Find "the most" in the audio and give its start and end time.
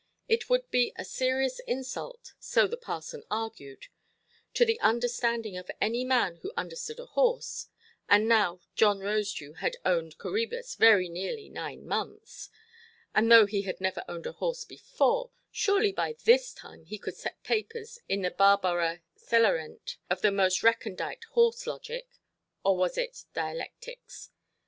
20.23-20.63